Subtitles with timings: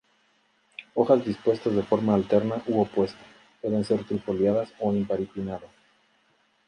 [0.95, 3.19] Hojas dispuestas de forma alterna u opuesta;
[3.61, 5.69] pueden ser trifoliadas o imparipinnadas.